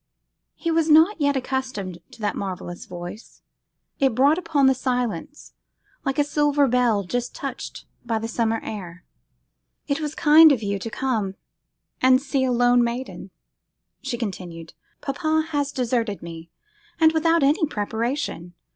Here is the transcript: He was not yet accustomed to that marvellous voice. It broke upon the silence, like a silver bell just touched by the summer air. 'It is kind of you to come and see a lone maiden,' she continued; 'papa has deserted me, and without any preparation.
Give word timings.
He 0.55 0.71
was 0.71 0.89
not 0.89 1.21
yet 1.21 1.37
accustomed 1.37 1.99
to 2.13 2.21
that 2.21 2.35
marvellous 2.35 2.87
voice. 2.87 3.43
It 3.99 4.15
broke 4.15 4.39
upon 4.39 4.65
the 4.65 4.73
silence, 4.73 5.53
like 6.03 6.17
a 6.17 6.23
silver 6.23 6.67
bell 6.67 7.03
just 7.03 7.35
touched 7.35 7.85
by 8.03 8.17
the 8.17 8.27
summer 8.27 8.59
air. 8.63 9.05
'It 9.87 9.99
is 9.99 10.15
kind 10.15 10.51
of 10.51 10.63
you 10.63 10.79
to 10.79 10.89
come 10.89 11.35
and 12.01 12.19
see 12.19 12.43
a 12.43 12.51
lone 12.51 12.83
maiden,' 12.83 13.29
she 14.01 14.17
continued; 14.17 14.73
'papa 15.01 15.49
has 15.49 15.71
deserted 15.71 16.23
me, 16.23 16.49
and 16.99 17.11
without 17.13 17.43
any 17.43 17.67
preparation. 17.67 18.55